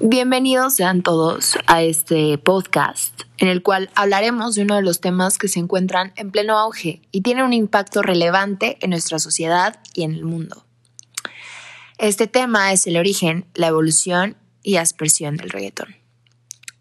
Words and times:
Bienvenidos 0.00 0.74
sean 0.74 1.02
todos 1.02 1.56
a 1.66 1.82
este 1.82 2.36
podcast 2.36 3.22
en 3.38 3.46
el 3.46 3.62
cual 3.62 3.90
hablaremos 3.94 4.56
de 4.56 4.62
uno 4.62 4.74
de 4.74 4.82
los 4.82 5.00
temas 5.00 5.38
que 5.38 5.46
se 5.46 5.60
encuentran 5.60 6.12
en 6.16 6.32
pleno 6.32 6.58
auge 6.58 7.00
y 7.12 7.20
tienen 7.20 7.44
un 7.44 7.52
impacto 7.52 8.02
relevante 8.02 8.76
en 8.80 8.90
nuestra 8.90 9.20
sociedad 9.20 9.78
y 9.94 10.02
en 10.02 10.14
el 10.14 10.24
mundo. 10.24 10.66
Este 11.98 12.26
tema 12.26 12.72
es 12.72 12.88
el 12.88 12.96
origen, 12.96 13.46
la 13.54 13.68
evolución 13.68 14.36
y 14.64 14.76
aspersión 14.76 15.36
del 15.36 15.50
reggaetón. 15.50 15.94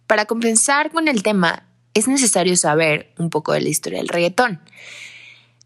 Para 0.08 0.26
compensar 0.26 0.92
con 0.92 1.08
el 1.08 1.22
tema 1.22 1.68
es 1.94 2.08
necesario 2.08 2.58
saber 2.58 3.14
un 3.20 3.30
poco 3.30 3.54
de 3.54 3.62
la 3.62 3.70
historia 3.70 4.00
del 4.00 4.08
reggaetón. 4.08 4.60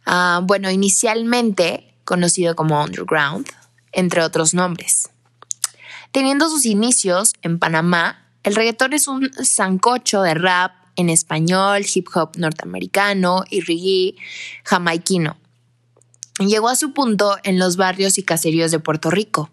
Ah, 0.05 0.41
bueno, 0.43 0.70
inicialmente 0.70 1.95
conocido 2.04 2.57
como 2.57 2.84
underground, 2.84 3.48
entre 3.93 4.21
otros 4.21 4.54
nombres. 4.54 5.09
Teniendo 6.12 6.50
sus 6.50 6.66
inicios 6.66 7.34
en 7.42 7.60
Panamá, 7.60 8.26
el 8.44 8.55
reggaetón 8.55 8.94
es 8.94 9.08
un 9.08 9.31
zancocho 9.44 10.22
de 10.22 10.34
rap 10.34 10.72
en 10.95 11.09
español, 11.09 11.86
hip 11.94 12.08
hop 12.14 12.31
norteamericano 12.38 13.44
y 13.50 13.62
reggae 13.62 14.16
jamaiquino. 14.64 15.38
Llegó 16.40 16.70
a 16.70 16.76
su 16.76 16.94
punto 16.94 17.38
en 17.44 17.59
los 17.59 17.78
barrios 17.78 18.17
y 18.17 18.23
caseríos 18.23 18.72
de 18.72 18.80
Puerto 18.80 19.09
Rico. 19.09 19.50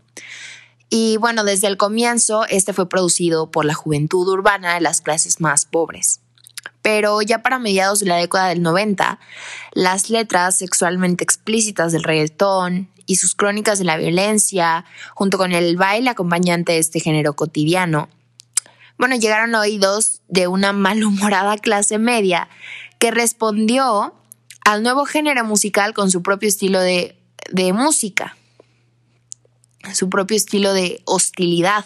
Y 0.90 1.16
bueno, 1.16 1.44
desde 1.44 1.66
el 1.66 1.76
comienzo, 1.76 2.44
este 2.46 2.72
fue 2.72 2.88
producido 2.88 3.50
por 3.50 3.64
la 3.64 3.74
juventud 3.74 4.28
urbana 4.28 4.74
de 4.74 4.80
las 4.80 5.00
clases 5.00 5.40
más 5.40 5.64
pobres. 5.64 6.20
Pero 6.82 7.22
ya 7.22 7.42
para 7.42 7.58
mediados 7.58 8.00
de 8.00 8.06
la 8.06 8.16
década 8.16 8.48
del 8.48 8.62
90, 8.62 9.18
las 9.72 10.10
letras 10.10 10.58
sexualmente 10.58 11.24
explícitas 11.24 11.92
del 11.92 12.04
reggaetón 12.04 12.90
y 13.06 13.16
sus 13.16 13.34
crónicas 13.34 13.78
de 13.78 13.84
la 13.84 13.96
violencia, 13.96 14.84
junto 15.14 15.38
con 15.38 15.52
el 15.52 15.76
baile 15.76 16.10
acompañante 16.10 16.72
de 16.72 16.78
este 16.78 17.00
género 17.00 17.34
cotidiano, 17.34 18.08
bueno, 18.96 19.16
llegaron 19.16 19.54
oídos 19.54 20.22
de 20.28 20.46
una 20.46 20.72
malhumorada 20.72 21.58
clase 21.58 21.98
media 21.98 22.48
que 22.98 23.10
respondió 23.10 24.14
al 24.64 24.82
nuevo 24.82 25.04
género 25.04 25.44
musical 25.44 25.94
con 25.94 26.10
su 26.10 26.22
propio 26.22 26.48
estilo 26.48 26.80
de, 26.80 27.18
de 27.50 27.72
música, 27.72 28.36
su 29.92 30.08
propio 30.08 30.36
estilo 30.36 30.72
de 30.72 31.02
hostilidad. 31.04 31.84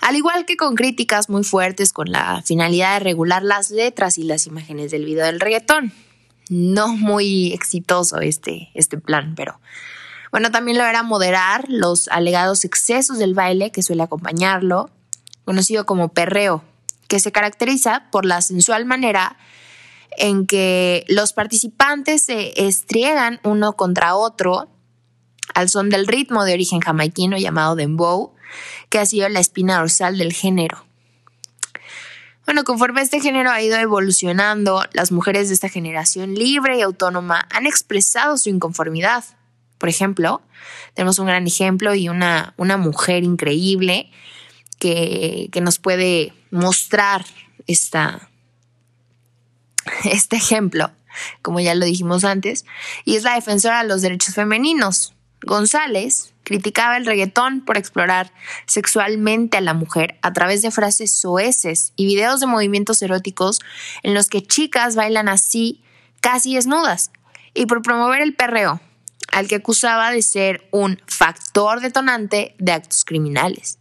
Al 0.00 0.16
igual 0.16 0.46
que 0.46 0.56
con 0.56 0.74
críticas 0.74 1.28
muy 1.28 1.44
fuertes 1.44 1.92
con 1.92 2.10
la 2.10 2.42
finalidad 2.42 2.94
de 2.94 3.00
regular 3.00 3.42
las 3.42 3.70
letras 3.70 4.16
y 4.16 4.22
las 4.22 4.46
imágenes 4.46 4.90
del 4.90 5.04
video 5.04 5.26
del 5.26 5.40
reggaetón. 5.40 5.92
No 6.48 6.88
muy 6.88 7.52
exitoso 7.52 8.20
este, 8.20 8.70
este 8.74 8.96
plan, 8.96 9.34
pero 9.36 9.60
bueno, 10.30 10.50
también 10.50 10.78
lo 10.78 10.84
era 10.84 11.02
moderar 11.02 11.64
los 11.68 12.08
alegados 12.08 12.64
excesos 12.64 13.18
del 13.18 13.34
baile 13.34 13.72
que 13.72 13.82
suele 13.82 14.02
acompañarlo, 14.02 14.90
conocido 15.44 15.86
como 15.86 16.08
perreo, 16.08 16.62
que 17.08 17.20
se 17.20 17.32
caracteriza 17.32 18.10
por 18.10 18.24
la 18.24 18.42
sensual 18.42 18.84
manera 18.84 19.36
en 20.16 20.46
que 20.46 21.04
los 21.08 21.32
participantes 21.32 22.24
se 22.24 22.66
estriegan 22.66 23.40
uno 23.44 23.74
contra 23.74 24.14
otro 24.16 24.68
al 25.54 25.68
son 25.68 25.88
del 25.90 26.06
ritmo 26.06 26.44
de 26.44 26.52
origen 26.52 26.80
jamaiquino 26.80 27.38
llamado 27.38 27.76
dembow, 27.76 28.34
que 28.90 28.98
ha 28.98 29.06
sido 29.06 29.28
la 29.28 29.40
espina 29.40 29.78
dorsal 29.78 30.18
del 30.18 30.32
género. 30.32 30.84
Bueno, 32.44 32.64
conforme 32.64 33.02
este 33.02 33.20
género 33.20 33.50
ha 33.50 33.60
ido 33.60 33.76
evolucionando, 33.76 34.84
las 34.92 35.12
mujeres 35.12 35.48
de 35.48 35.54
esta 35.54 35.68
generación 35.68 36.34
libre 36.34 36.78
y 36.78 36.82
autónoma 36.82 37.46
han 37.50 37.66
expresado 37.66 38.38
su 38.38 38.48
inconformidad 38.48 39.24
por 39.78 39.88
ejemplo, 39.88 40.42
tenemos 40.94 41.18
un 41.18 41.26
gran 41.26 41.46
ejemplo 41.46 41.94
y 41.94 42.08
una, 42.08 42.54
una 42.56 42.76
mujer 42.76 43.24
increíble 43.24 44.10
que, 44.78 45.48
que, 45.52 45.60
nos 45.60 45.78
puede 45.78 46.32
mostrar 46.50 47.24
esta, 47.66 48.28
este 50.04 50.36
ejemplo, 50.36 50.90
como 51.42 51.60
ya 51.60 51.74
lo 51.74 51.86
dijimos 51.86 52.24
antes, 52.24 52.64
y 53.04 53.16
es 53.16 53.22
la 53.22 53.34
defensora 53.34 53.82
de 53.82 53.88
los 53.88 54.02
derechos 54.02 54.34
femeninos. 54.34 55.14
González 55.42 56.34
criticaba 56.42 56.96
el 56.96 57.06
reggaetón 57.06 57.60
por 57.60 57.76
explorar 57.76 58.32
sexualmente 58.66 59.58
a 59.58 59.60
la 59.60 59.74
mujer 59.74 60.18
a 60.22 60.32
través 60.32 60.62
de 60.62 60.70
frases 60.70 61.14
soeces 61.14 61.92
y 61.94 62.06
videos 62.06 62.40
de 62.40 62.46
movimientos 62.46 63.02
eróticos 63.02 63.60
en 64.02 64.14
los 64.14 64.28
que 64.28 64.42
chicas 64.42 64.96
bailan 64.96 65.28
así, 65.28 65.82
casi 66.20 66.54
desnudas, 66.54 67.12
y 67.54 67.66
por 67.66 67.82
promover 67.82 68.22
el 68.22 68.34
perreo, 68.34 68.80
al 69.32 69.48
que 69.48 69.56
acusaba 69.56 70.10
de 70.10 70.22
ser 70.22 70.68
un 70.70 71.00
factor 71.06 71.80
detonante 71.80 72.54
de 72.58 72.72
actos 72.72 73.04
criminales. 73.04 73.78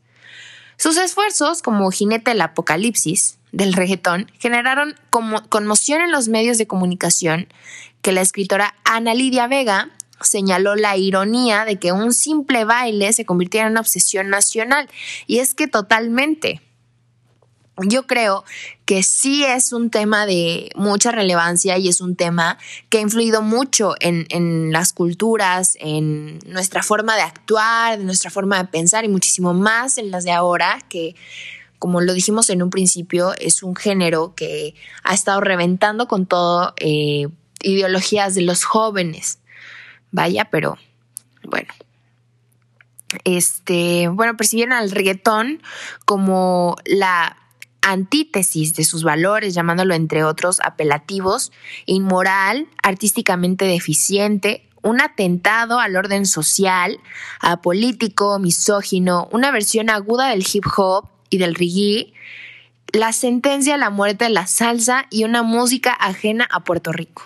Sus 0.78 0.98
esfuerzos 0.98 1.62
como 1.62 1.90
jinete 1.90 2.32
del 2.32 2.42
apocalipsis 2.42 3.40
del 3.52 3.74
reggaetón 3.74 4.32
generaron 4.40 4.96
conmoción 5.10 6.02
en 6.02 6.12
los 6.12 6.28
medios 6.28 6.58
de 6.58 6.68
comunicación 6.68 7.48
que 8.02 8.12
la 8.12 8.22
escritora 8.22 8.76
Ana 8.84 9.14
Lidia 9.14 9.48
Vega 9.48 9.90
señaló 10.22 10.76
la 10.76 10.98
ironía 10.98 11.66
de 11.66 11.78
que 11.78 11.92
un 11.92 12.14
simple 12.14 12.66
baile 12.66 13.14
se 13.14 13.26
convirtiera 13.26 13.68
en 13.68 13.74
una 13.74 13.82
obsesión 13.82 14.30
nacional. 14.30 14.90
Y 15.26 15.40
es 15.40 15.54
que 15.54 15.68
totalmente, 15.68 16.62
yo 17.86 18.08
creo 18.08 18.44
que 18.86 19.04
sí 19.04 19.44
es 19.44 19.72
un 19.72 19.90
tema 19.90 20.26
de 20.26 20.72
mucha 20.76 21.12
relevancia 21.12 21.78
y 21.78 21.88
es 21.88 22.02
un 22.02 22.16
tema 22.16 22.58
que 22.90 22.98
ha 22.98 23.02
influido 23.02 23.42
mucho 23.42 23.94
en, 24.00 24.72
las 24.72 24.94
culturas, 24.94 25.78
en 25.80 26.40
nuestra 26.46 26.82
forma 26.82 27.16
de 27.16 27.22
actuar, 27.22 28.00
en 28.00 28.06
nuestra 28.06 28.32
forma 28.32 28.58
de 28.58 28.68
pensar 28.68 29.06
y 29.06 29.10
muchísimo 29.10 29.54
más 29.54 29.98
en 29.98 30.10
las 30.10 30.24
de 30.24 30.32
ahora, 30.32 30.80
que 30.90 31.16
como 31.78 32.02
lo 32.02 32.14
dijimos 32.14 32.50
en 32.50 32.64
un 32.64 32.72
principio, 32.72 33.34
es 33.38 33.62
un 33.62 33.76
género 33.76 34.34
que 34.36 34.74
ha 35.04 35.14
estado 35.14 35.42
reventando 35.42 36.08
con 36.08 36.26
todo 36.26 36.74
eh, 36.78 37.28
ideologías 37.62 38.34
de 38.34 38.42
los 38.42 38.64
jóvenes. 38.64 39.38
Vaya, 40.12 40.46
pero 40.46 40.78
bueno, 41.44 41.72
este, 43.24 44.08
bueno, 44.08 44.36
percibieron 44.36 44.74
al 44.74 44.90
reggaetón 44.90 45.62
como 46.06 46.78
la 46.86 47.38
antítesis 47.82 48.76
de 48.76 48.84
sus 48.84 49.04
valores, 49.04 49.54
llamándolo 49.54 49.94
entre 49.94 50.24
otros 50.24 50.60
apelativos, 50.64 51.52
inmoral, 51.86 52.68
artísticamente 52.84 53.66
deficiente, 53.66 54.68
un 54.82 55.02
atentado 55.02 55.80
al 55.80 55.96
orden 55.96 56.26
social, 56.26 57.00
apolítico, 57.40 58.40
misógino, 58.40 59.28
una 59.32 59.52
versión 59.52 59.90
aguda 59.90 60.30
del 60.30 60.46
hip 60.52 60.66
hop 60.76 61.10
y 61.30 61.38
del 61.38 61.56
reggae, 61.56 62.14
la 62.94 63.12
sentencia 63.12 63.76
a 63.76 63.78
la 63.78 63.90
muerte 63.90 64.26
de 64.26 64.30
la 64.32 64.48
salsa 64.48 65.06
y 65.10 65.24
una 65.24 65.44
música 65.44 65.92
ajena 65.92 66.48
a 66.52 66.62
Puerto 66.64 66.94
Rico. 66.94 67.24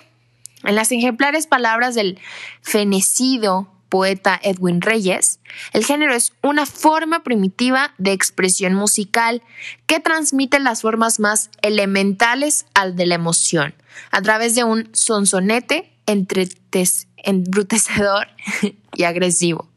En 0.63 0.75
las 0.75 0.91
ejemplares 0.91 1.47
palabras 1.47 1.95
del 1.95 2.19
fenecido 2.61 3.67
poeta 3.91 4.39
Edwin 4.41 4.81
Reyes, 4.81 5.39
el 5.73 5.83
género 5.83 6.15
es 6.15 6.31
una 6.41 6.65
forma 6.65 7.23
primitiva 7.23 7.93
de 7.97 8.13
expresión 8.13 8.73
musical 8.73 9.43
que 9.85 9.99
transmite 9.99 10.61
las 10.61 10.81
formas 10.81 11.19
más 11.19 11.49
elementales 11.61 12.65
al 12.73 12.95
de 12.95 13.05
la 13.05 13.15
emoción, 13.15 13.75
a 14.09 14.21
través 14.21 14.55
de 14.55 14.63
un 14.63 14.87
sonsonete 14.93 15.91
embrutecedor 16.07 18.27
y 18.95 19.03
agresivo. 19.03 19.67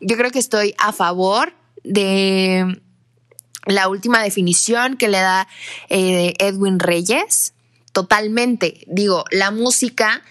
Yo 0.00 0.16
creo 0.16 0.32
que 0.32 0.40
estoy 0.40 0.74
a 0.78 0.92
favor 0.92 1.54
de 1.84 2.82
la 3.66 3.88
última 3.88 4.20
definición 4.20 4.96
que 4.96 5.06
le 5.06 5.18
da 5.18 5.46
eh, 5.88 6.34
Edwin 6.40 6.80
Reyes. 6.80 7.54
Totalmente, 7.92 8.82
digo, 8.88 9.24
la 9.30 9.52
música 9.52 10.24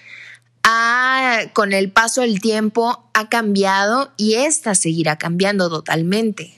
con 1.53 1.73
el 1.73 1.91
paso 1.91 2.21
del 2.21 2.39
tiempo 2.39 3.03
ha 3.13 3.29
cambiado 3.29 4.11
y 4.17 4.35
esta 4.35 4.75
seguirá 4.75 5.17
cambiando 5.17 5.69
totalmente. 5.69 6.53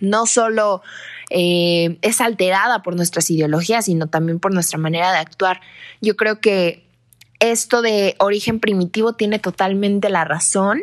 No 0.00 0.26
solo 0.26 0.82
eh, 1.30 1.98
es 2.02 2.20
alterada 2.20 2.82
por 2.82 2.94
nuestras 2.94 3.30
ideologías, 3.30 3.86
sino 3.86 4.06
también 4.06 4.38
por 4.38 4.52
nuestra 4.52 4.78
manera 4.78 5.12
de 5.12 5.18
actuar. 5.18 5.60
Yo 6.00 6.16
creo 6.16 6.40
que 6.40 6.86
esto 7.40 7.82
de 7.82 8.14
origen 8.18 8.60
primitivo 8.60 9.14
tiene 9.14 9.38
totalmente 9.38 10.08
la 10.08 10.24
razón. 10.24 10.82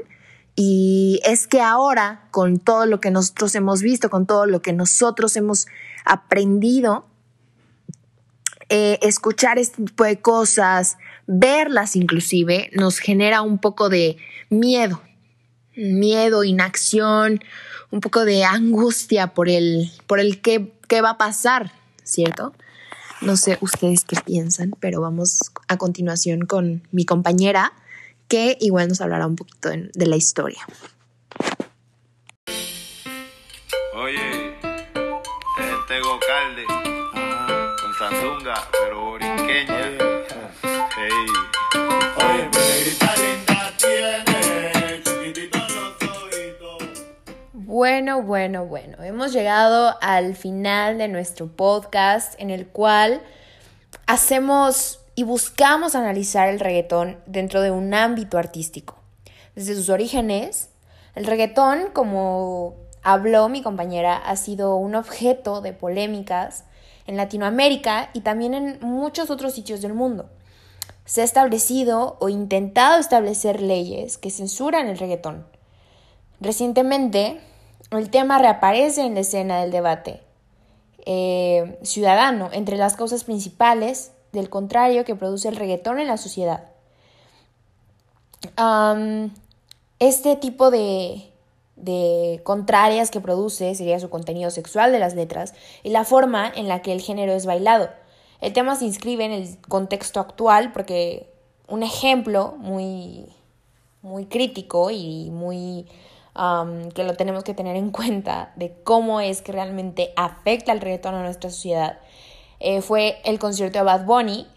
Y 0.56 1.22
es 1.24 1.48
que 1.48 1.62
ahora, 1.62 2.28
con 2.32 2.60
todo 2.60 2.86
lo 2.86 3.00
que 3.00 3.12
nosotros 3.12 3.56
hemos 3.56 3.82
visto, 3.82 4.10
con 4.10 4.26
todo 4.26 4.46
lo 4.46 4.62
que 4.62 4.74
nosotros 4.74 5.38
hemos 5.38 5.68
aprendido, 6.04 7.06
eh, 8.68 9.00
escuchar 9.02 9.58
este 9.58 9.84
tipo 9.84 10.04
de 10.04 10.20
cosas, 10.20 10.98
verlas 11.31 11.96
inclusive, 11.96 12.72
nos 12.74 12.98
genera 12.98 13.44
un 13.44 13.60
poco 13.60 13.88
de 13.90 14.18
miedo, 14.50 15.00
miedo, 15.76 16.44
inacción, 16.44 17.40
un 17.92 18.02
poco 18.02 18.26
de 18.26 18.44
angustia 18.44 19.28
por 19.28 19.48
el, 19.48 19.92
por 20.08 20.20
el 20.20 20.42
qué, 20.42 20.74
qué 20.88 21.02
va 21.02 21.12
a 21.12 21.18
pasar, 21.20 21.72
¿cierto? 22.04 22.54
No 23.22 23.38
sé 23.38 23.60
ustedes 23.62 24.06
qué 24.06 24.18
piensan, 24.26 24.72
pero 24.80 25.02
vamos 25.02 25.52
a 25.68 25.78
continuación 25.78 26.48
con 26.48 26.81
mi 26.92 27.06
compañera 27.06 27.74
que 28.28 28.58
igual 28.60 28.88
nos 28.88 29.00
hablará 29.00 29.28
un 29.28 29.36
poquito 29.36 29.70
de, 29.70 30.06
la 30.08 30.16
historia. 30.16 30.66
Oye, 33.96 34.58
Tego 35.88 36.20
Calde, 36.20 36.66
con 37.81 37.94
Sandunga, 38.00 38.68
pero. 38.72 39.00
Bueno, 47.54 48.24
bueno, 48.24 48.66
bueno, 48.66 49.02
hemos 49.04 49.31
llegado 49.31 49.96
al 50.02 50.36
final 50.36 50.98
de 50.98 51.08
nuestro 51.08 51.48
podcast 51.48 52.34
en 52.38 52.50
el 52.50 52.68
cual 52.68 53.22
hacemos 54.06 55.00
y 55.16 55.24
buscamos 55.24 55.96
analizar 55.96 56.50
el 56.50 56.60
reggaetón 56.60 57.20
dentro 57.26 57.62
de 57.62 57.72
un 57.72 57.94
ámbito 57.94 58.38
artístico. 58.38 58.98
Desde 59.56 59.76
sus 59.76 59.90
orígenes, 59.90 60.70
el 61.16 61.26
reggaetón, 61.26 61.92
como 61.94 62.76
habló 63.04 63.50
mi 63.50 63.62
compañera, 63.62 64.18
ha 64.18 64.36
sido 64.36 64.76
un 64.76 64.96
objeto 64.96 65.62
de 65.62 65.74
polémicas 65.74 66.66
en 67.08 67.18
Latinoamérica 67.18 68.10
y 68.14 68.22
también 68.22 68.54
en 68.54 68.80
muchos 68.81 69.30
otros 69.30 69.54
sitios 69.54 69.81
del 69.81 69.94
mundo. 69.94 70.30
Se 71.10 71.22
ha 71.22 71.24
establecido 71.24 72.18
o 72.20 72.30
intentado 72.30 73.00
establecer 73.00 73.64
leyes 73.64 74.20
que 74.20 74.30
censuran 74.30 74.88
el 74.88 75.00
reggaetón. 75.00 75.44
Recientemente, 76.40 77.42
el 77.90 78.12
tema 78.12 78.38
reaparece 78.38 79.02
en 79.02 79.16
la 79.16 79.22
escena 79.22 79.60
del 79.60 79.72
debate 79.72 80.22
eh, 81.08 81.80
ciudadano 81.82 82.50
entre 82.52 82.78
las 82.78 82.96
causas 82.96 83.24
principales 83.24 84.12
del 84.34 84.52
contrario 84.52 85.04
que 85.04 85.16
produce 85.16 85.48
el 85.48 85.56
reggaetón 85.56 86.00
en 86.00 86.06
la 86.06 86.18
sociedad. 86.18 86.70
este 89.98 90.36
tipo 90.36 90.70
de, 90.70 91.24
de 91.76 92.40
contrarias 92.44 93.10
que 93.10 93.20
produce 93.20 93.74
sería 93.74 94.00
su 94.00 94.12
contenido 94.12 94.52
sexual 94.52 94.92
de 94.92 95.00
las 95.00 95.16
letras 95.16 95.56
y 95.82 95.90
la 95.90 96.04
forma 96.04 96.52
en 96.56 96.68
la 96.68 96.84
que 96.84 96.94
el 96.94 97.02
género 97.02 97.34
es 97.34 97.48
bailado. 97.48 97.90
El 98.42 98.54
tema 98.54 98.76
se 98.76 98.86
inscribe 98.86 99.26
en 99.26 99.32
el 99.32 99.58
contexto 99.68 100.20
actual 100.20 100.72
porque 100.72 101.30
un 101.68 101.84
ejemplo 101.84 102.56
muy, 102.58 103.26
muy 104.02 104.26
crítico 104.26 104.90
y 104.92 105.30
muy 105.32 105.88
que 106.96 107.04
lo 107.04 107.16
tenemos 107.16 107.44
que 107.44 107.54
tener 107.54 107.76
en 107.76 107.92
cuenta 107.92 108.54
de 108.56 108.74
cómo 108.84 109.20
es 109.20 109.42
que 109.42 109.52
realmente 109.52 110.14
afecta 110.16 110.72
el 110.72 110.80
reggaetón 110.80 111.16
a 111.16 111.24
nuestra 111.24 111.50
sociedad 111.50 112.00
eh, 112.60 112.82
fue 112.82 113.20
el 113.24 113.40
concierto 113.40 113.80
de 113.80 113.86
Bad 113.86 114.06
Bunny, 114.06 114.48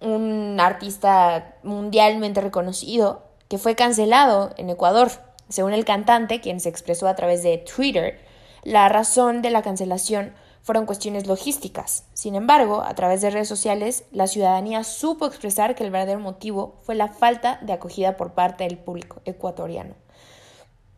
un 0.00 0.58
artista 0.58 1.54
mundialmente 1.62 2.40
reconocido 2.40 3.22
que 3.48 3.58
fue 3.58 3.74
cancelado 3.74 4.52
en 4.56 4.70
Ecuador. 4.70 5.10
Según 5.48 5.74
el 5.74 5.84
cantante, 5.84 6.40
quien 6.40 6.60
se 6.60 6.70
expresó 6.70 7.08
a 7.08 7.14
través 7.14 7.42
de 7.42 7.58
Twitter, 7.58 8.18
la 8.62 8.88
razón 8.88 9.42
de 9.42 9.50
la 9.50 9.62
cancelación 9.62 10.32
fueron 10.62 10.86
cuestiones 10.86 11.26
logísticas. 11.26 12.04
Sin 12.14 12.34
embargo, 12.36 12.82
a 12.82 12.94
través 12.94 13.20
de 13.20 13.30
redes 13.30 13.48
sociales, 13.48 14.04
la 14.12 14.28
ciudadanía 14.28 14.84
supo 14.84 15.26
expresar 15.26 15.74
que 15.74 15.84
el 15.84 15.90
verdadero 15.90 16.20
motivo 16.20 16.76
fue 16.82 16.94
la 16.94 17.08
falta 17.08 17.58
de 17.62 17.72
acogida 17.72 18.16
por 18.16 18.32
parte 18.32 18.64
del 18.64 18.78
público 18.78 19.20
ecuatoriano. 19.24 19.94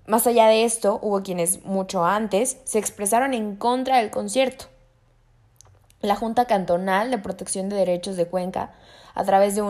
Más 0.06 0.26
allá 0.26 0.46
de 0.48 0.64
esto, 0.64 0.98
hubo 1.00 1.22
quienes 1.22 1.64
mucho 1.64 2.04
antes 2.04 2.58
se 2.64 2.78
expresaron 2.78 3.32
en 3.32 3.56
contra 3.56 3.98
del 3.98 4.10
concierto. 4.10 4.66
La 6.00 6.14
Junta 6.14 6.44
Cantonal 6.44 7.10
de 7.10 7.16
Protección 7.16 7.70
de 7.70 7.76
Derechos 7.76 8.16
de 8.16 8.26
Cuenca, 8.26 8.74
a 9.14 9.24
través 9.24 9.54
de, 9.54 9.62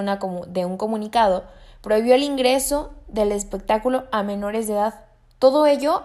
de 0.49 0.65
un 0.65 0.77
comunicado, 0.77 1.45
prohibió 1.83 2.17
el 2.17 2.25
ingreso 2.25 2.95
del 3.07 3.31
espectáculo 3.31 4.05
a 4.11 4.25
menores 4.25 4.67
de 4.67 4.73
edad. 4.73 5.05
Todo 5.39 5.67
ello 5.67 6.03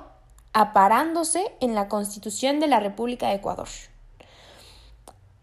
aparándose 0.59 1.53
en 1.61 1.73
la 1.73 1.87
Constitución 1.87 2.59
de 2.59 2.67
la 2.67 2.81
República 2.81 3.29
de 3.29 3.35
Ecuador. 3.35 3.69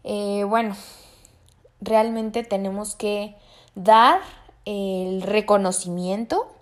Eh, 0.03 0.43
bueno, 0.43 0.75
realmente 1.81 2.43
tenemos 2.43 2.95
que 2.95 3.35
dar 3.73 4.19
el 4.65 5.23
reconocimiento 5.23 6.53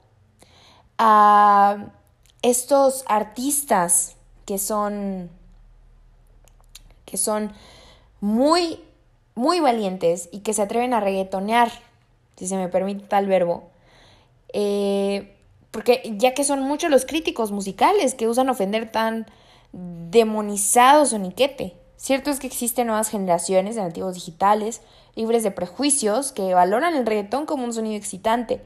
a 0.97 1.87
estos 2.43 3.03
artistas 3.07 4.15
que 4.45 4.57
son 4.57 5.29
que 7.03 7.17
son 7.17 7.51
muy 8.21 8.79
muy 9.33 9.59
valientes 9.59 10.29
y 10.31 10.39
que 10.39 10.53
se 10.53 10.61
atreven 10.61 10.93
a 10.93 11.01
reggaetonear 11.01 11.73
si 12.37 12.47
se 12.47 12.55
me 12.55 12.69
permite 12.69 13.05
tal 13.05 13.27
verbo, 13.27 13.63
eh, 14.53 15.34
porque 15.75 16.15
ya 16.15 16.33
que 16.33 16.45
son 16.45 16.61
muchos 16.61 16.89
los 16.89 17.05
críticos 17.05 17.51
musicales 17.51 18.15
que 18.15 18.29
usan 18.29 18.47
ofender 18.47 18.93
tan 18.93 19.25
demonizados 19.73 21.11
o 21.11 21.19
niquete. 21.19 21.75
Cierto 21.97 22.29
es 22.29 22.39
que 22.39 22.47
existen 22.47 22.87
nuevas 22.87 23.09
generaciones 23.09 23.75
de 23.75 23.81
nativos 23.81 24.15
digitales, 24.15 24.79
libres 25.15 25.43
de 25.43 25.51
prejuicios, 25.51 26.31
que 26.31 26.53
valoran 26.53 26.95
el 26.95 27.05
reggaetón 27.05 27.45
como 27.45 27.65
un 27.65 27.73
sonido 27.73 27.97
excitante. 27.97 28.61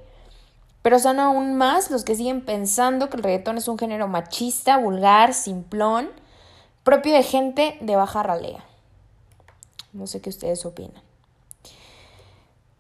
Pero 0.84 1.00
son 1.00 1.20
aún 1.20 1.56
más 1.56 1.90
los 1.90 2.04
que 2.04 2.14
siguen 2.14 2.46
pensando 2.46 3.10
que 3.10 3.18
el 3.18 3.24
reggaetón 3.24 3.58
es 3.58 3.68
un 3.68 3.80
género 3.80 4.08
machista, 4.08 4.78
vulgar, 4.78 5.34
simplón, 5.34 6.12
propio 6.84 7.16
de 7.16 7.24
gente 7.24 7.76
de 7.82 7.96
baja 7.96 8.22
ralea. 8.22 8.64
No 9.94 10.06
sé 10.06 10.22
qué 10.22 10.30
ustedes 10.30 10.64
opinan. 10.64 11.09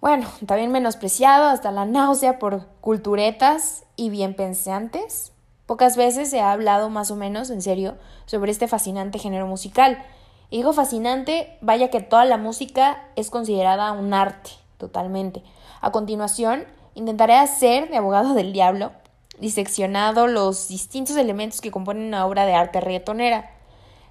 Bueno, 0.01 0.27
también 0.45 0.71
menospreciado 0.71 1.45
hasta 1.45 1.71
la 1.71 1.85
náusea 1.85 2.39
por 2.39 2.67
culturetas 2.79 3.83
y 3.97 4.09
bien 4.09 4.33
pensantes. 4.33 5.33
Pocas 5.65 5.97
veces 5.97 6.29
se 6.29 6.39
ha 6.39 6.53
hablado 6.53 6.89
más 6.89 7.11
o 7.11 7.17
menos 7.17 7.49
en 7.49 7.61
serio 7.61 7.97
sobre 8.25 8.51
este 8.51 8.69
fascinante 8.69 9.19
género 9.19 9.45
musical. 9.45 10.01
Y 10.49 10.57
digo 10.57 10.71
fascinante, 10.71 11.57
vaya 11.59 11.89
que 11.89 11.99
toda 11.99 12.23
la 12.23 12.37
música 12.37 13.03
es 13.17 13.29
considerada 13.29 13.91
un 13.91 14.13
arte, 14.13 14.51
totalmente. 14.77 15.43
A 15.81 15.91
continuación, 15.91 16.63
intentaré 16.95 17.35
hacer 17.35 17.89
de 17.89 17.97
abogado 17.97 18.33
del 18.33 18.53
diablo, 18.53 18.93
diseccionado 19.37 20.27
los 20.27 20.69
distintos 20.69 21.17
elementos 21.17 21.59
que 21.59 21.71
componen 21.71 22.07
una 22.07 22.25
obra 22.25 22.45
de 22.45 22.55
arte 22.55 22.79
reggaetonera. 22.79 23.51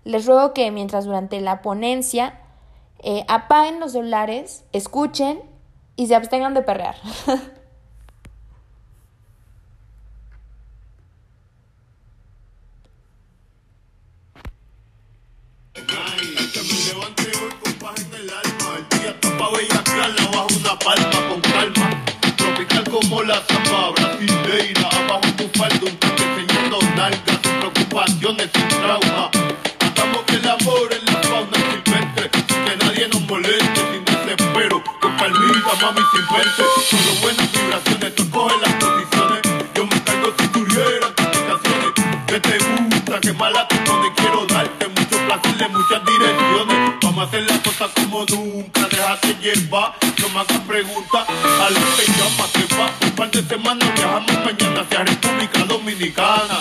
Les 0.04 0.26
ruego 0.26 0.52
que 0.52 0.70
mientras 0.70 1.06
durante 1.06 1.40
la 1.40 1.62
ponencia 1.62 2.38
eh, 2.98 3.24
apaguen 3.26 3.80
los 3.80 3.92
celulares, 3.92 4.64
escuchen 4.72 5.40
y 5.98 6.06
se 6.06 6.14
abstengan 6.14 6.54
de 6.54 6.62
perrear. 6.62 6.94
palma 20.84 21.28
con 21.28 21.40
calma, 21.40 22.04
tropical 22.36 22.84
como 22.90 23.22
la 23.22 23.40
zamba 23.40 23.90
brasileira, 23.90 24.88
abajo 24.88 25.28
tu 25.36 25.48
falda 25.58 25.80
un 25.82 25.96
toque 25.96 26.22
enseñando 26.22 26.78
nalgas, 26.96 27.38
sin 27.42 27.58
preocupaciones, 27.58 28.48
sin 28.54 28.68
trauma, 28.68 29.30
sin 36.12 36.36
verte, 36.36 36.62
solo 36.90 37.20
buenas 37.20 37.52
vibraciones, 37.52 38.14
tú 38.14 38.30
coges 38.30 38.60
las 38.60 38.74
posiciones, 38.74 39.42
yo 39.74 39.86
me 39.86 40.02
cargo 40.04 40.34
si 40.38 40.48
tuvieran 40.48 41.12
complicaciones, 41.14 41.92
que 42.26 42.40
te 42.40 42.58
gusta, 42.58 43.20
que 43.20 43.32
mala 43.32 43.68
te 43.68 43.76
quiero 44.16 44.46
darte 44.46 44.88
mucho 44.88 45.18
placer 45.26 45.56
de 45.56 45.68
muchas 45.68 46.04
direcciones, 46.04 46.94
vamos 47.02 47.18
a 47.18 47.28
hacer 47.28 47.42
las 47.42 47.58
cosas 47.60 47.90
como 47.94 48.24
nunca, 48.26 48.88
déjate 48.90 49.34
llevar, 49.40 49.94
no 50.20 50.28
me 50.30 50.40
hagas 50.40 50.60
preguntas, 50.66 51.28
a 51.28 51.70
lo 51.70 51.80
que 51.96 52.12
llama, 52.12 52.46
te 52.52 52.74
va, 52.76 52.90
un 53.02 53.10
par 53.12 53.30
de 53.30 53.42
semanas 53.42 53.94
viajamos. 53.94 54.32
Mañana 54.44 54.80
hacia 54.80 55.04
República 55.04 55.64
Dominicana, 55.64 56.60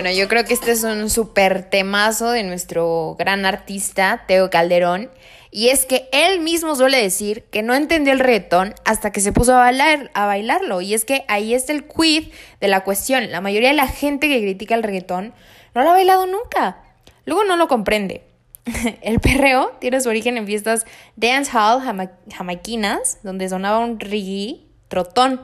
Bueno, 0.00 0.12
yo 0.12 0.28
creo 0.28 0.44
que 0.44 0.54
este 0.54 0.70
es 0.70 0.84
un 0.84 1.10
súper 1.10 1.68
temazo 1.70 2.30
de 2.30 2.44
nuestro 2.44 3.16
gran 3.18 3.44
artista, 3.44 4.22
Teo 4.28 4.48
Calderón. 4.48 5.10
Y 5.50 5.70
es 5.70 5.86
que 5.86 6.08
él 6.12 6.38
mismo 6.38 6.76
suele 6.76 7.02
decir 7.02 7.42
que 7.50 7.64
no 7.64 7.74
entendió 7.74 8.12
el 8.12 8.20
reggaetón 8.20 8.76
hasta 8.84 9.10
que 9.10 9.20
se 9.20 9.32
puso 9.32 9.56
a, 9.56 9.58
bailar, 9.58 10.12
a 10.14 10.26
bailarlo. 10.26 10.82
Y 10.82 10.94
es 10.94 11.04
que 11.04 11.24
ahí 11.26 11.52
está 11.52 11.72
el 11.72 11.84
quid 11.84 12.28
de 12.60 12.68
la 12.68 12.84
cuestión. 12.84 13.32
La 13.32 13.40
mayoría 13.40 13.70
de 13.70 13.74
la 13.74 13.88
gente 13.88 14.28
que 14.28 14.40
critica 14.40 14.76
el 14.76 14.84
reggaetón 14.84 15.34
no 15.74 15.82
lo 15.82 15.90
ha 15.90 15.94
bailado 15.94 16.26
nunca. 16.26 16.76
Luego 17.24 17.42
no 17.42 17.56
lo 17.56 17.66
comprende. 17.66 18.22
El 19.02 19.18
perreo 19.18 19.72
tiene 19.80 20.00
su 20.00 20.10
origen 20.10 20.36
en 20.36 20.46
fiestas 20.46 20.86
dancehall 21.16 21.80
jama 21.80 22.12
jamaiquinas, 22.32 23.18
donde 23.24 23.48
sonaba 23.48 23.80
un 23.80 23.98
reggae 23.98 24.60
trotón. 24.86 25.40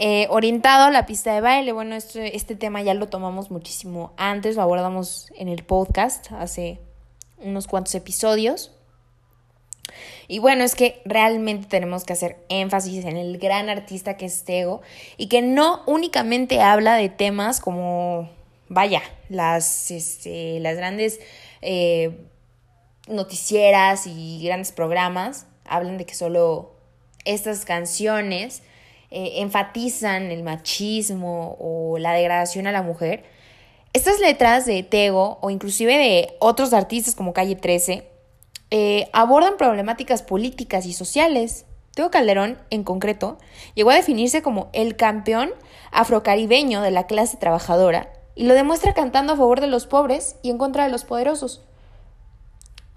Eh, 0.00 0.28
orientado 0.30 0.84
a 0.84 0.90
la 0.92 1.06
pista 1.06 1.34
de 1.34 1.40
baile. 1.40 1.72
Bueno, 1.72 1.96
este, 1.96 2.36
este 2.36 2.54
tema 2.54 2.82
ya 2.82 2.94
lo 2.94 3.08
tomamos 3.08 3.50
muchísimo 3.50 4.12
antes, 4.16 4.54
lo 4.54 4.62
abordamos 4.62 5.32
en 5.36 5.48
el 5.48 5.64
podcast 5.64 6.30
hace 6.30 6.78
unos 7.38 7.66
cuantos 7.66 7.96
episodios. 7.96 8.70
Y 10.28 10.38
bueno, 10.38 10.62
es 10.62 10.76
que 10.76 11.02
realmente 11.04 11.66
tenemos 11.66 12.04
que 12.04 12.12
hacer 12.12 12.36
énfasis 12.48 13.06
en 13.06 13.16
el 13.16 13.38
gran 13.38 13.70
artista 13.70 14.16
que 14.16 14.26
es 14.26 14.44
Tego 14.44 14.82
y 15.16 15.28
que 15.28 15.42
no 15.42 15.82
únicamente 15.86 16.60
habla 16.60 16.94
de 16.94 17.08
temas 17.08 17.58
como, 17.58 18.30
vaya, 18.68 19.02
las, 19.28 19.90
este, 19.90 20.60
las 20.60 20.76
grandes 20.76 21.18
eh, 21.60 22.24
noticieras 23.08 24.06
y 24.06 24.44
grandes 24.44 24.70
programas 24.70 25.46
hablan 25.64 25.98
de 25.98 26.06
que 26.06 26.14
solo 26.14 26.76
estas 27.24 27.64
canciones 27.64 28.62
eh, 29.10 29.34
enfatizan 29.36 30.30
el 30.30 30.42
machismo 30.42 31.56
o 31.58 31.98
la 31.98 32.12
degradación 32.12 32.66
a 32.66 32.72
la 32.72 32.82
mujer. 32.82 33.24
Estas 33.92 34.20
letras 34.20 34.66
de 34.66 34.82
Tego 34.82 35.38
o 35.40 35.50
inclusive 35.50 35.96
de 35.96 36.36
otros 36.40 36.72
artistas 36.72 37.14
como 37.14 37.32
Calle 37.32 37.56
13 37.56 38.06
eh, 38.70 39.08
abordan 39.12 39.56
problemáticas 39.56 40.22
políticas 40.22 40.84
y 40.84 40.92
sociales. 40.92 41.64
Teo 41.94 42.10
Calderón, 42.10 42.58
en 42.70 42.84
concreto, 42.84 43.38
llegó 43.74 43.90
a 43.90 43.94
definirse 43.94 44.42
como 44.42 44.68
el 44.72 44.96
campeón 44.96 45.50
afrocaribeño 45.90 46.82
de 46.82 46.90
la 46.90 47.06
clase 47.06 47.38
trabajadora 47.38 48.12
y 48.34 48.44
lo 48.44 48.54
demuestra 48.54 48.94
cantando 48.94 49.32
a 49.32 49.36
favor 49.36 49.60
de 49.60 49.66
los 49.66 49.86
pobres 49.86 50.36
y 50.42 50.50
en 50.50 50.58
contra 50.58 50.84
de 50.84 50.90
los 50.90 51.04
poderosos. 51.04 51.62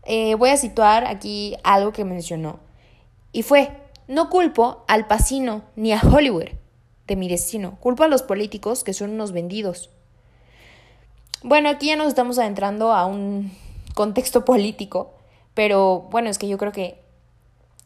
Eh, 0.04 0.36
voy 0.36 0.50
a 0.50 0.58
situar 0.58 1.06
aquí 1.06 1.56
algo 1.64 1.94
que 1.94 2.06
mencionó. 2.06 2.60
Y 3.32 3.44
fue, 3.44 3.72
no 4.12 4.30
culpo 4.30 4.84
al 4.88 5.08
Pacino 5.08 5.64
ni 5.76 5.94
a 5.94 6.02
Hollywood 6.02 6.50
de 7.08 7.16
mi 7.16 7.28
destino, 7.28 7.78
culpo 7.80 8.04
a 8.04 8.08
los 8.08 8.24
políticos 8.24 8.84
que 8.84 8.94
son 8.94 9.12
unos 9.12 9.32
vendidos. 9.32 9.90
Bueno, 11.44 11.70
aquí 11.70 11.88
ya 11.88 11.96
nos 11.96 12.08
estamos 12.08 12.38
adentrando 12.38 12.94
a 12.94 13.06
un 13.06 13.52
contexto 13.96 14.46
político 14.46 15.16
pero 15.54 16.08
bueno, 16.12 16.30
es 16.30 16.38
que 16.38 16.48
yo 16.48 16.58
creo 16.58 16.72
que 16.72 17.02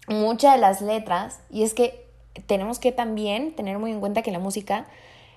muchas 0.07 0.53
de 0.53 0.59
las 0.59 0.81
letras, 0.81 1.39
y 1.49 1.63
es 1.63 1.73
que 1.73 2.05
tenemos 2.47 2.79
que 2.79 2.91
también 2.91 3.55
tener 3.55 3.79
muy 3.79 3.91
en 3.91 3.99
cuenta 3.99 4.21
que 4.21 4.31
la 4.31 4.39
música 4.39 4.85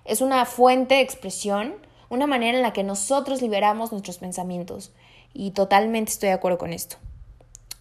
es 0.05 0.21
una 0.21 0.45
fuente 0.45 0.97
de 0.97 1.01
expresión, 1.01 1.75
una 2.11 2.27
manera 2.27 2.57
en 2.57 2.63
la 2.63 2.73
que 2.73 2.83
nosotros 2.83 3.43
liberamos 3.43 3.93
nuestros 3.93 4.19
pensamientos. 4.19 4.93
Y 5.35 5.51
totalmente 5.53 6.13
estoy 6.13 6.31
de 6.31 6.35
acuerdo 6.35 6.59
con 6.59 6.73
esto. 6.73 6.97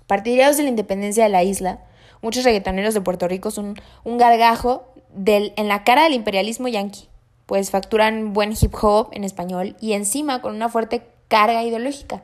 Partidarios 0.05 0.57
de 0.57 0.63
la 0.63 0.69
independencia 0.69 1.23
de 1.23 1.29
la 1.29 1.43
isla, 1.43 1.81
muchos 2.21 2.43
reggaetoneros 2.43 2.93
de 2.93 3.01
Puerto 3.01 3.27
Rico 3.27 3.51
son 3.51 3.75
un 4.03 4.17
gargajo 4.17 4.85
del, 5.13 5.53
en 5.57 5.67
la 5.67 5.83
cara 5.83 6.03
del 6.03 6.13
imperialismo 6.13 6.67
yanqui, 6.67 7.07
pues 7.45 7.71
facturan 7.71 8.33
buen 8.33 8.53
hip 8.59 8.73
hop 8.81 9.09
en 9.13 9.23
español 9.23 9.75
y 9.79 9.93
encima 9.93 10.41
con 10.41 10.55
una 10.55 10.69
fuerte 10.69 11.07
carga 11.27 11.63
ideológica. 11.63 12.23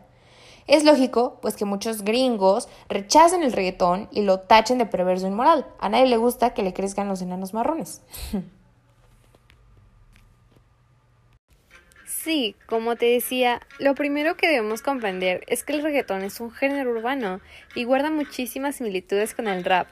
Es 0.65 0.85
lógico, 0.85 1.39
pues 1.41 1.55
que 1.55 1.65
muchos 1.65 2.03
gringos 2.03 2.69
rechacen 2.87 3.43
el 3.43 3.51
reggaetón 3.51 4.07
y 4.11 4.21
lo 4.21 4.39
tachen 4.39 4.77
de 4.77 4.85
perverso 4.85 5.27
inmoral. 5.27 5.65
A 5.79 5.89
nadie 5.89 6.07
le 6.07 6.17
gusta 6.17 6.53
que 6.53 6.63
le 6.63 6.73
crezcan 6.73 7.09
los 7.09 7.21
enanos 7.21 7.53
marrones. 7.53 8.01
Sí, 12.23 12.55
como 12.67 12.95
te 12.95 13.07
decía, 13.07 13.59
lo 13.79 13.95
primero 13.95 14.37
que 14.37 14.47
debemos 14.47 14.81
comprender 14.81 15.43
es 15.47 15.63
que 15.63 15.73
el 15.73 15.83
reggaetón 15.83 16.21
es 16.21 16.39
un 16.39 16.51
género 16.51 16.91
urbano 16.91 17.41
y 17.75 17.83
guarda 17.83 18.11
muchísimas 18.11 18.77
similitudes 18.77 19.33
con 19.33 19.49
el 19.49 19.65
rap. 19.65 19.87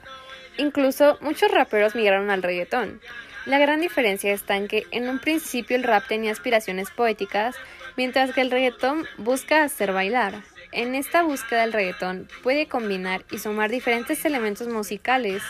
Incluso 0.56 1.18
muchos 1.20 1.50
raperos 1.50 1.94
migraron 1.94 2.30
al 2.30 2.42
reggaetón. 2.42 3.02
La 3.44 3.58
gran 3.58 3.82
diferencia 3.82 4.32
está 4.32 4.56
en 4.56 4.66
que 4.66 4.86
en 4.92 5.10
un 5.10 5.18
principio 5.18 5.76
el 5.76 5.82
rap 5.82 6.08
tenía 6.08 6.32
aspiraciones 6.32 6.90
poéticas, 6.90 7.54
mientras 7.98 8.32
que 8.32 8.40
el 8.40 8.50
reggaetón 8.50 9.04
busca 9.18 9.62
hacer 9.62 9.92
bailar. 9.92 10.42
En 10.70 10.94
esta 10.94 11.22
búsqueda 11.22 11.60
del 11.60 11.74
reggaetón 11.74 12.28
puede 12.42 12.66
combinar 12.66 13.26
y 13.30 13.40
sumar 13.40 13.68
diferentes 13.68 14.24
elementos 14.24 14.68
musicales 14.68 15.42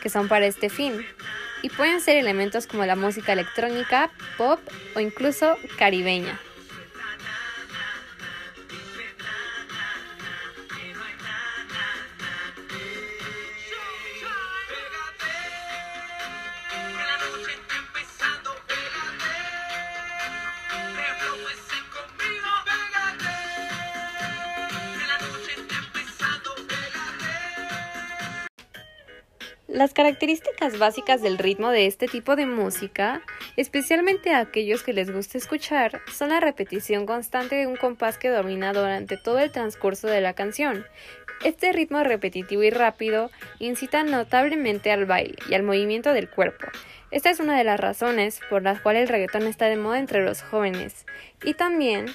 que 0.00 0.08
son 0.08 0.28
para 0.28 0.46
este 0.46 0.68
fin, 0.68 1.04
y 1.62 1.70
pueden 1.70 2.00
ser 2.00 2.16
elementos 2.16 2.66
como 2.66 2.84
la 2.84 2.96
música 2.96 3.32
electrónica, 3.32 4.10
pop 4.36 4.60
o 4.94 5.00
incluso 5.00 5.56
caribeña. 5.78 6.38
Las 29.72 29.94
características 29.94 30.78
básicas 30.78 31.22
del 31.22 31.38
ritmo 31.38 31.70
de 31.70 31.86
este 31.86 32.06
tipo 32.06 32.36
de 32.36 32.44
música, 32.44 33.22
especialmente 33.56 34.34
a 34.34 34.40
aquellos 34.40 34.82
que 34.82 34.92
les 34.92 35.10
gusta 35.10 35.38
escuchar, 35.38 36.02
son 36.12 36.28
la 36.28 36.40
repetición 36.40 37.06
constante 37.06 37.56
de 37.56 37.66
un 37.66 37.76
compás 37.76 38.18
que 38.18 38.28
domina 38.28 38.74
durante 38.74 39.16
todo 39.16 39.38
el 39.38 39.50
transcurso 39.50 40.08
de 40.08 40.20
la 40.20 40.34
canción. 40.34 40.84
Este 41.42 41.72
ritmo 41.72 42.04
repetitivo 42.04 42.62
y 42.62 42.68
rápido 42.68 43.30
incita 43.60 44.04
notablemente 44.04 44.92
al 44.92 45.06
baile 45.06 45.36
y 45.48 45.54
al 45.54 45.62
movimiento 45.62 46.12
del 46.12 46.28
cuerpo. 46.28 46.66
Esta 47.10 47.30
es 47.30 47.40
una 47.40 47.56
de 47.56 47.64
las 47.64 47.80
razones 47.80 48.40
por 48.50 48.62
las 48.62 48.78
cuales 48.78 49.04
el 49.04 49.08
reggaetón 49.08 49.46
está 49.46 49.70
de 49.70 49.76
moda 49.76 49.98
entre 49.98 50.22
los 50.22 50.42
jóvenes. 50.42 51.06
Y 51.44 51.54
también, 51.54 52.10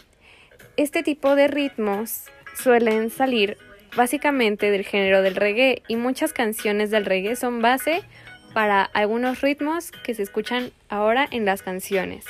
este 0.75 1.01
tipo 1.01 1.33
de 1.33 1.47
ritmos 1.47 2.25
suelen 2.55 3.09
salir 3.09 3.57
básicamente 3.97 4.71
del 4.71 4.85
género 4.85 5.21
del 5.21 5.35
reggae 5.35 5.81
y 5.89 5.97
muchas 5.97 6.31
canciones 6.31 6.91
del 6.91 7.03
reggae 7.03 7.35
son 7.35 7.61
base 7.61 8.03
para 8.53 8.83
algunos 8.83 9.41
ritmos 9.41 9.91
que 9.91 10.13
se 10.13 10.23
escuchan 10.23 10.71
ahora 10.87 11.27
en 11.31 11.43
las 11.43 11.63
canciones. 11.63 12.23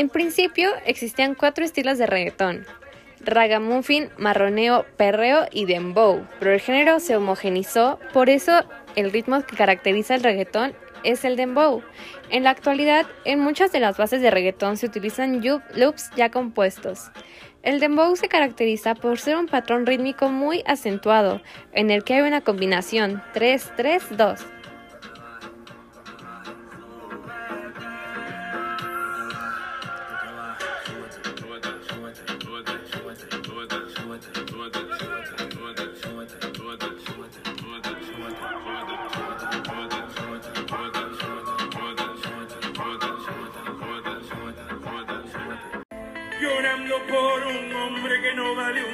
En 0.00 0.08
principio 0.08 0.70
existían 0.86 1.34
cuatro 1.34 1.62
estilos 1.62 1.98
de 1.98 2.06
reggaetón, 2.06 2.64
ragamuffin, 3.20 4.08
marroneo, 4.16 4.86
perreo 4.96 5.44
y 5.52 5.66
dembow, 5.66 6.26
pero 6.38 6.54
el 6.54 6.60
género 6.60 7.00
se 7.00 7.16
homogenizó, 7.16 8.00
por 8.14 8.30
eso 8.30 8.64
el 8.96 9.12
ritmo 9.12 9.42
que 9.42 9.56
caracteriza 9.56 10.14
el 10.14 10.22
reggaetón 10.22 10.72
es 11.04 11.26
el 11.26 11.36
dembow. 11.36 11.82
En 12.30 12.44
la 12.44 12.50
actualidad, 12.50 13.04
en 13.26 13.40
muchas 13.40 13.72
de 13.72 13.80
las 13.80 13.98
bases 13.98 14.22
de 14.22 14.30
reggaetón 14.30 14.78
se 14.78 14.86
utilizan 14.86 15.42
loops 15.74 16.10
ya 16.16 16.30
compuestos. 16.30 17.10
El 17.62 17.78
dembow 17.78 18.16
se 18.16 18.28
caracteriza 18.28 18.94
por 18.94 19.18
ser 19.18 19.36
un 19.36 19.48
patrón 19.48 19.84
rítmico 19.84 20.30
muy 20.30 20.62
acentuado, 20.64 21.42
en 21.74 21.90
el 21.90 22.04
que 22.04 22.14
hay 22.14 22.22
una 22.22 22.40
combinación 22.40 23.22
3-3-2 23.34 24.59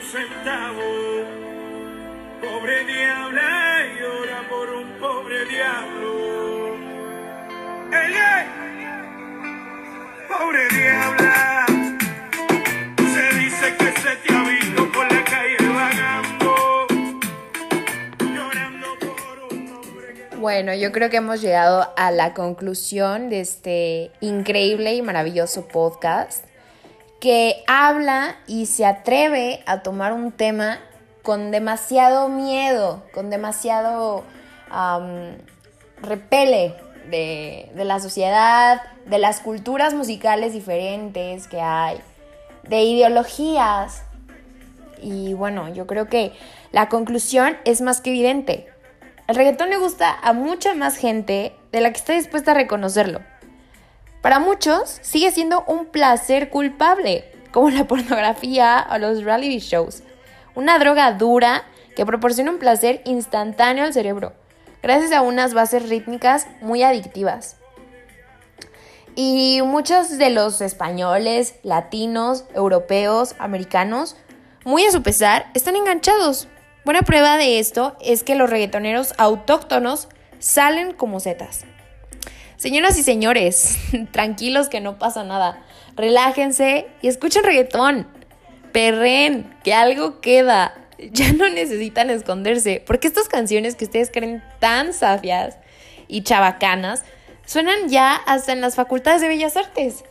centavo. 0.07 0.83
Pobre 2.41 2.85
diabla 2.85 3.87
llora 3.99 4.49
por 4.49 4.71
un 4.71 4.89
pobre 5.01 5.45
diablo. 5.47 6.77
¡Ey, 7.93 8.15
Pobre 10.29 10.69
diabla, 10.69 11.67
se 12.99 13.39
dice 13.39 13.77
que 13.79 14.01
se 14.01 14.17
te 14.17 14.35
ha 14.35 14.43
visto 14.49 14.93
por 14.93 15.13
la 15.13 15.25
calle 15.25 15.57
vagando. 15.75 16.87
Llorando 18.21 18.87
por 19.01 19.53
un 19.53 19.73
hombre 19.73 20.15
que... 20.31 20.37
Bueno, 20.37 20.75
yo 20.75 20.93
creo 20.93 21.11
que 21.11 21.17
hemos 21.17 21.41
llegado 21.41 21.93
a 21.97 22.11
la 22.13 22.33
conclusión 22.35 23.29
de 23.29 23.41
este 23.41 24.11
increíble 24.21 24.95
y 24.95 25.03
maravilloso 25.03 25.67
podcast 25.67 26.46
que 27.27 27.65
habla 27.67 28.37
y 28.47 28.67
se 28.67 28.87
atreve 28.87 29.61
a 29.67 29.83
tomar 29.83 30.13
un 30.13 30.31
tema 30.31 30.79
con 31.25 31.51
demasiado 31.51 32.29
miedo, 32.29 33.03
con 33.13 33.31
demasiado 33.31 34.23
repele 36.01 36.77
de, 37.11 37.69
de 37.75 37.85
la 37.85 37.99
sociedad, 37.99 38.81
de 39.07 39.19
las 39.19 39.41
culturas 39.41 39.93
musicales 39.93 40.53
diferentes 40.53 41.49
que 41.49 41.61
hay, 41.61 41.99
de 42.63 42.83
ideologías. 42.85 44.05
Y 45.03 45.35
bueno, 45.35 45.69
yo 45.75 45.89
creo 45.89 46.09
que 46.09 46.33
la 46.71 46.89
conclusión 46.89 47.57
es 47.65 47.81
más 47.81 48.01
que 48.01 48.11
evidente. 48.11 48.69
El 49.27 49.35
reggaetón 49.35 49.71
le 49.71 49.79
gusta 49.79 50.17
a 50.23 50.33
mucha 50.33 50.75
más 50.75 50.97
gente 50.97 51.57
de 51.73 51.81
la 51.81 51.91
que 51.91 51.97
está 51.97 52.13
dispuesta 52.13 52.53
a 52.53 52.55
reconocerlo. 52.55 53.21
Para 54.27 54.41
muchos 54.41 54.99
sigue 55.03 55.31
siendo 55.31 55.63
un 55.69 55.87
placer 55.87 56.51
culpable, 56.51 57.31
como 57.53 57.71
la 57.71 57.85
pornografía 57.87 58.85
o 58.91 58.99
los 58.99 59.23
reality 59.23 59.61
shows. 59.61 60.03
Una 60.57 60.81
droga 60.81 61.13
dura 61.13 61.63
que 61.95 62.05
proporciona 62.05 62.51
un 62.51 62.59
placer 62.59 63.03
instantáneo 63.05 63.85
al 63.85 63.93
cerebro, 63.93 64.33
gracias 64.83 65.13
a 65.13 65.23
unas 65.23 65.55
bases 65.55 65.89
rítmicas 65.89 66.49
muy 66.61 66.83
adictivas. 66.83 67.55
Y 69.15 69.61
muchos 69.63 70.19
de 70.19 70.31
los 70.31 70.61
españoles, 70.61 71.55
latinos, 71.63 72.47
europeos, 72.53 73.37
americanos, 73.39 74.17
muy 74.65 74.85
a 74.87 74.91
su 74.91 75.05
pesar, 75.05 75.47
están 75.55 75.77
enganchados 75.77 76.49
Buena 76.85 77.03
prueba 77.03 77.37
de 77.37 77.61
esto 77.61 77.97
es 78.01 78.25
que 78.25 78.35
los 78.35 78.51
reggaetoneros 78.51 79.15
autóctonos 79.19 80.09
salen 80.41 80.95
como 80.95 81.21
setas. 81.21 81.65
Señoras 82.57 82.99
y 82.99 83.03
señores, 83.03 83.79
tranquilos 84.13 84.69
que 84.69 84.81
no 84.81 84.99
pasa 84.99 85.25
nada. 85.25 85.63
Relájense 85.95 86.87
y 87.03 87.09
escuchen 87.09 87.45
reggaetón. 87.45 88.07
Perren, 88.73 89.55
que 89.63 89.75
algo 89.75 90.21
queda. 90.21 90.75
Ya 90.99 91.31
no 91.35 91.51
necesitan 91.51 92.09
esconderse, 92.09 92.83
porque 92.87 93.07
estas 93.07 93.29
canciones 93.29 93.77
que 93.77 93.85
ustedes 93.85 94.11
creen 94.11 94.43
tan 94.61 94.95
safias 94.95 95.59
y 96.09 96.23
chabacanas 96.23 97.05
suenan 97.45 97.91
ya 97.91 98.15
hasta 98.15 98.55
en 98.55 98.63
las 98.63 98.77
facultades 98.77 99.21
de 99.21 99.29
bellas 99.29 99.59
artes. 99.59 100.05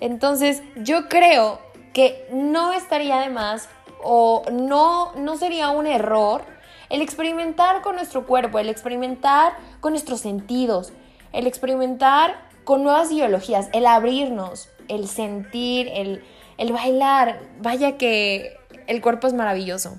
Entonces, 0.00 0.62
yo 0.76 1.08
creo 1.08 1.58
que 1.94 2.26
no 2.30 2.74
estaría 2.74 3.18
de 3.20 3.30
más 3.30 3.70
o 4.02 4.44
no, 4.52 5.14
no 5.14 5.38
sería 5.38 5.70
un 5.70 5.86
error 5.86 6.44
el 6.90 7.00
experimentar 7.00 7.80
con 7.80 7.96
nuestro 7.96 8.26
cuerpo, 8.26 8.58
el 8.58 8.68
experimentar 8.68 9.56
con 9.80 9.92
nuestros 9.92 10.20
sentidos, 10.20 10.92
el 11.32 11.46
experimentar 11.46 12.36
con 12.64 12.82
nuevas 12.82 13.10
ideologías, 13.10 13.68
el 13.72 13.86
abrirnos, 13.86 14.68
el 14.88 15.08
sentir, 15.08 15.90
el, 15.94 16.22
el 16.58 16.72
bailar. 16.72 17.40
Vaya 17.60 17.96
que 17.98 18.56
el 18.86 19.00
cuerpo 19.00 19.26
es 19.26 19.32
maravilloso. 19.32 19.98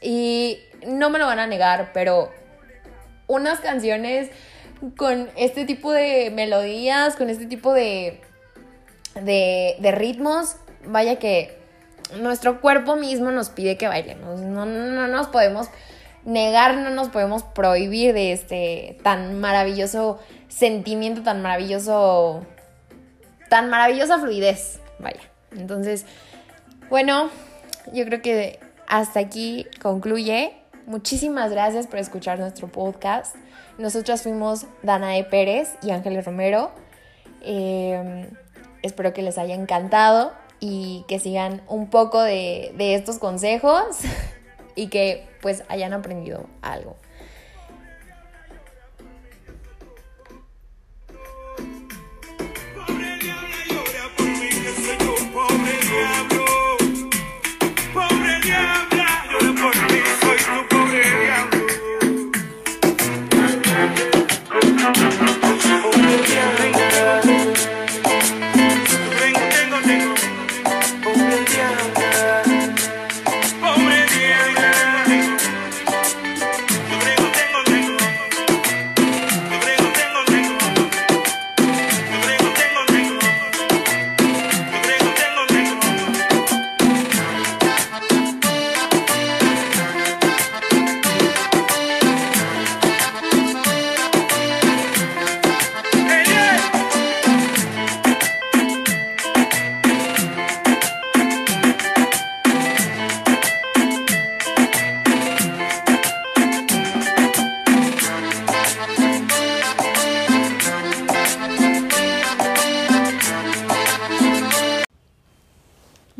Y 0.00 0.58
no 0.86 1.10
me 1.10 1.18
lo 1.18 1.26
van 1.26 1.38
a 1.38 1.46
negar, 1.46 1.90
pero 1.94 2.30
unas 3.26 3.60
canciones 3.60 4.30
con 4.96 5.30
este 5.36 5.64
tipo 5.64 5.92
de 5.92 6.30
melodías, 6.30 7.16
con 7.16 7.30
este 7.30 7.46
tipo 7.46 7.72
de, 7.72 8.20
de, 9.14 9.76
de 9.78 9.92
ritmos, 9.92 10.56
vaya 10.86 11.18
que 11.18 11.58
nuestro 12.20 12.60
cuerpo 12.60 12.96
mismo 12.96 13.30
nos 13.30 13.48
pide 13.48 13.76
que 13.76 13.88
bailemos. 13.88 14.40
No, 14.40 14.66
no, 14.66 15.08
nos 15.08 15.28
podemos 15.28 15.68
negar, 16.24 16.76
no 16.76 16.90
nos 16.90 17.08
podemos 17.08 17.42
prohibir 17.42 18.14
de 18.14 18.32
este 18.32 18.98
tan 19.02 19.40
maravilloso 19.40 20.18
sentimiento, 20.54 21.22
tan 21.22 21.42
maravilloso, 21.42 22.46
tan 23.48 23.70
maravillosa 23.70 24.18
fluidez. 24.18 24.80
Vaya. 24.98 25.20
Entonces, 25.52 26.06
bueno, 26.88 27.30
yo 27.92 28.04
creo 28.04 28.22
que 28.22 28.60
hasta 28.86 29.20
aquí 29.20 29.66
concluye. 29.82 30.56
Muchísimas 30.86 31.50
gracias 31.50 31.86
por 31.86 31.98
escuchar 31.98 32.38
nuestro 32.38 32.68
podcast. 32.68 33.34
Nosotras 33.78 34.22
fuimos 34.22 34.66
Danae 34.82 35.24
Pérez 35.24 35.74
y 35.82 35.90
Ángeles 35.90 36.24
Romero. 36.24 36.70
Eh, 37.42 38.30
espero 38.82 39.12
que 39.12 39.22
les 39.22 39.38
haya 39.38 39.54
encantado 39.54 40.32
y 40.60 41.04
que 41.08 41.18
sigan 41.18 41.62
un 41.68 41.88
poco 41.90 42.22
de, 42.22 42.72
de 42.76 42.94
estos 42.94 43.18
consejos 43.18 43.98
y 44.76 44.88
que 44.88 45.26
pues 45.40 45.64
hayan 45.68 45.92
aprendido 45.92 46.46
algo. 46.62 46.96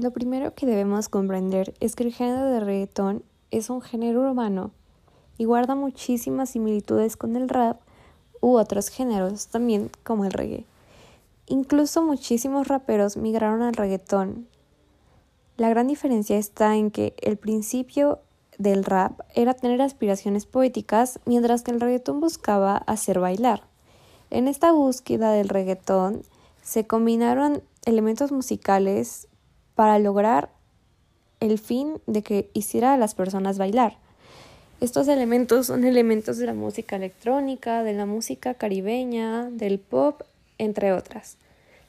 Lo 0.05 0.11
primero 0.11 0.55
que 0.55 0.67
debemos 0.67 1.09
comprender 1.09 1.73
es 1.81 1.97
que 1.97 2.05
el 2.05 2.13
género 2.13 2.45
de 2.51 2.61
reggaetón 2.61 3.23
es 3.51 3.71
un 3.71 3.81
género 3.81 4.21
urbano 4.21 4.71
y 5.39 5.47
guarda 5.47 5.75
muchísimas 5.75 6.51
similitudes 6.51 7.17
con 7.17 7.37
el 7.37 7.49
rap 7.49 7.81
u 8.43 8.59
otros 8.59 8.91
géneros 8.91 9.47
también 9.47 9.91
como 10.03 10.27
el 10.27 10.33
reggae. 10.33 10.67
Incluso 11.47 12.03
muchísimos 12.03 12.69
raperos 12.69 13.17
migraron 13.17 13.63
al 13.63 13.73
reggaetón. 13.73 14.47
La 15.57 15.71
gran 15.71 15.87
diferencia 15.87 16.37
está 16.37 16.77
en 16.77 16.91
que 16.91 17.15
el 17.23 17.39
principio 17.39 18.19
del 18.59 18.85
rap 18.85 19.21
era 19.35 19.55
tener 19.55 19.81
aspiraciones 19.81 20.45
poéticas, 20.45 21.19
mientras 21.25 21.63
que 21.63 21.71
el 21.71 21.81
reggaetón 21.81 22.21
buscaba 22.21 22.77
hacer 22.77 23.21
bailar. 23.21 23.63
En 24.29 24.49
esta 24.49 24.71
búsqueda 24.71 25.33
del 25.33 25.49
reggaetón 25.49 26.25
se 26.63 26.87
combinaron 26.87 27.63
elementos 27.87 28.33
musicales 28.33 29.29
para 29.75 29.99
lograr 29.99 30.51
el 31.41 31.59
fin 31.59 32.01
de 32.07 32.23
que 32.23 32.51
hiciera 32.55 32.95
a 32.95 32.97
las 32.97 33.15
personas 33.15 33.59
bailar. 33.59 33.97
Estos 34.81 35.09
elementos 35.09 35.67
son 35.67 35.85
elementos 35.85 36.39
de 36.39 36.47
la 36.47 36.55
música 36.55 36.97
electrónica, 36.97 37.83
de 37.83 37.93
la 37.93 38.07
música 38.07 38.55
caribeña, 38.55 39.49
del 39.51 39.79
pop, 39.79 40.23
entre 40.59 40.93
otras. 40.93 41.37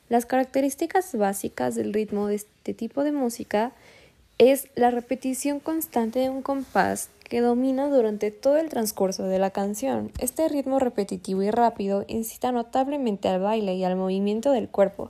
Las 0.08 0.26
características 0.26 1.15
básicas 1.17 1.76
del 1.76 1.93
ritmo 1.93 2.28
de 2.28 2.36
este 2.36 2.74
tipo 2.74 3.04
de 3.04 3.12
música 3.12 3.71
es 4.38 4.67
la 4.76 4.91
repetición 4.91 5.60
constante 5.60 6.19
de 6.19 6.30
un 6.30 6.41
compás 6.41 7.10
que 7.24 7.41
domina 7.41 7.89
durante 7.89 8.30
todo 8.30 8.58
el 8.58 8.69
transcurso 8.69 9.24
de 9.24 9.39
la 9.39 9.50
canción. 9.50 10.12
Este 10.19 10.48
ritmo 10.48 10.78
repetitivo 10.78 11.41
y 11.41 11.50
rápido 11.50 12.06
incita 12.08 12.52
notablemente 12.52 13.30
al 13.30 13.41
baile 13.41 13.76
y 13.76 13.84
al 13.84 13.95
movimiento 13.95 14.52
del 14.52 14.69
cuerpo, 14.69 15.10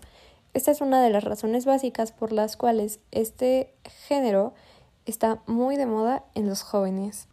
esta 0.56 0.72
es 0.72 0.80
una 0.80 1.04
de 1.04 1.10
las 1.10 1.26
razones 1.26 1.66
básicas 1.66 2.14
por 2.14 2.32
las 2.32 2.56
cuales 2.56 3.02
este 3.12 3.74
género 4.08 4.54
está 5.06 5.42
muy 5.48 5.76
de 5.76 5.86
moda 5.86 6.24
en 6.34 6.48
los 6.48 6.64
jóvenes. 6.64 7.28